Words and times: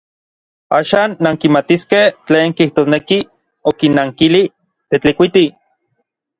Axan 0.77 1.13
nankimatiskej 1.27 2.07
tlen 2.31 2.49
kijtosneki, 2.61 3.21
okinnankili 3.73 4.43
Tetlikuiti. 4.89 5.49